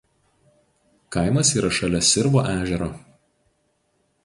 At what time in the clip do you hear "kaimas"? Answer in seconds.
1.15-1.51